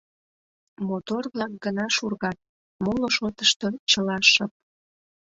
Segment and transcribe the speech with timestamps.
[0.87, 2.37] Мотор-влак гына шургат,
[2.83, 4.51] моло шотышто чыла шып.